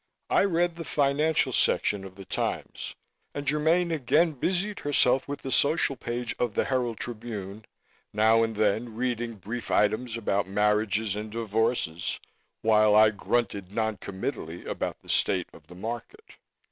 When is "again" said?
3.91-4.31